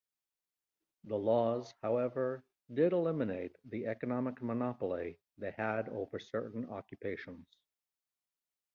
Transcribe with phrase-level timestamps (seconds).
[1.03, 7.45] The laws, however, did eliminate the economic monopoly they had over certain occupations.